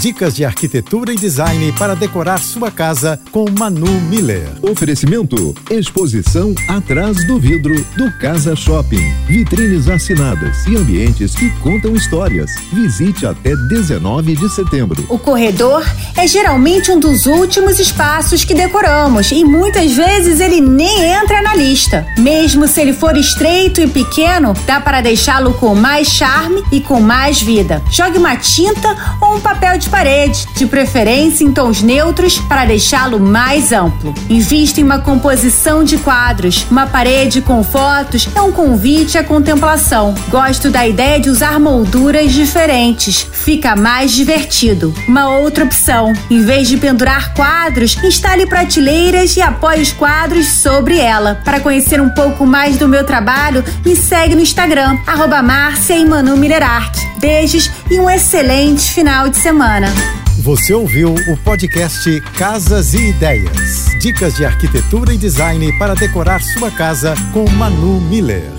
Dicas 0.00 0.34
de 0.34 0.44
arquitetura 0.44 1.12
e 1.12 1.16
design 1.16 1.72
para 1.78 1.94
decorar 1.94 2.38
sua 2.38 2.70
casa 2.70 3.18
com 3.30 3.46
Manu 3.58 4.00
Miller. 4.02 4.48
Oferecimento: 4.62 5.54
exposição 5.70 6.54
atrás 6.68 7.26
do 7.26 7.38
vidro 7.38 7.74
do 7.96 8.10
Casa 8.18 8.54
Shopping. 8.54 9.12
Vitrines 9.26 9.88
assinadas 9.88 10.66
e 10.66 10.76
ambientes 10.76 11.34
que 11.34 11.48
contam 11.60 11.94
histórias. 11.94 12.50
Visite 12.72 13.24
até 13.26 13.56
19 13.56 14.36
de 14.36 14.48
setembro. 14.50 15.04
O 15.08 15.18
corredor 15.18 15.84
é 16.16 16.26
geralmente 16.26 16.90
um 16.90 16.98
dos 16.98 17.26
últimos 17.26 17.78
espaços 17.78 18.44
que 18.44 18.54
decoramos 18.54 19.30
e 19.30 19.44
muitas 19.44 19.92
vezes 19.92 20.40
ele 20.40 20.60
nem 20.60 21.12
entra 21.12 21.40
na 21.40 21.54
lista. 21.54 22.06
Mesmo 22.18 22.68
se 22.68 22.80
ele 22.80 22.92
for 22.92 23.16
estreito 23.16 23.80
e 23.80 23.86
pequeno, 23.86 24.54
dá 24.66 24.80
para 24.80 25.00
deixá-lo 25.00 25.54
com 25.54 25.74
mais 25.74 26.08
charme 26.08 26.62
e 26.70 26.80
com 26.80 27.00
mais 27.00 27.40
vida. 27.40 27.82
Jogue 27.90 28.18
uma 28.18 28.36
tinta 28.36 28.96
ou 29.20 29.36
um 29.36 29.40
papel 29.40 29.78
de 29.78 29.83
de 29.84 29.90
parede, 29.90 30.46
de 30.54 30.66
preferência 30.66 31.44
em 31.44 31.52
tons 31.52 31.82
neutros 31.82 32.38
para 32.38 32.64
deixá-lo 32.64 33.20
mais 33.20 33.72
amplo. 33.72 34.14
Invista 34.28 34.80
em 34.80 34.84
uma 34.84 34.98
composição 34.98 35.84
de 35.84 35.98
quadros. 35.98 36.66
Uma 36.70 36.86
parede 36.86 37.42
com 37.42 37.62
fotos 37.62 38.28
é 38.34 38.40
um 38.40 38.50
convite 38.50 39.18
à 39.18 39.24
contemplação. 39.24 40.14
Gosto 40.28 40.70
da 40.70 40.86
ideia 40.86 41.20
de 41.20 41.28
usar 41.28 41.60
molduras 41.60 42.32
diferentes. 42.32 43.26
Fica 43.30 43.76
mais 43.76 44.12
divertido. 44.12 44.94
Uma 45.06 45.28
outra 45.28 45.64
opção: 45.64 46.12
em 46.30 46.42
vez 46.42 46.68
de 46.68 46.76
pendurar 46.76 47.34
quadros, 47.34 47.96
instale 48.02 48.46
prateleiras 48.46 49.36
e 49.36 49.42
apoie 49.42 49.82
os 49.82 49.92
quadros 49.92 50.46
sobre 50.46 50.98
ela. 50.98 51.40
Para 51.44 51.60
conhecer 51.60 52.00
um 52.00 52.08
pouco 52.08 52.46
mais 52.46 52.78
do 52.78 52.88
meu 52.88 53.04
trabalho, 53.04 53.62
me 53.84 53.94
segue 53.94 54.34
no 54.34 54.40
Instagram, 54.40 54.98
arroba 55.06 55.42
Márcia 55.42 55.96
Beijos 57.24 57.70
e 57.90 57.98
um 57.98 58.10
excelente 58.10 58.92
final 58.92 59.30
de 59.30 59.38
semana. 59.38 59.86
Você 60.40 60.74
ouviu 60.74 61.14
o 61.14 61.36
podcast 61.38 62.20
Casas 62.36 62.92
e 62.92 63.08
Ideias. 63.08 63.86
Dicas 63.98 64.34
de 64.34 64.44
arquitetura 64.44 65.14
e 65.14 65.16
design 65.16 65.72
para 65.78 65.94
decorar 65.94 66.42
sua 66.42 66.70
casa 66.70 67.14
com 67.32 67.48
Manu 67.48 67.98
Miller. 67.98 68.52